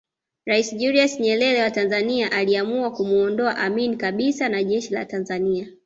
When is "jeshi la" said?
4.63-5.05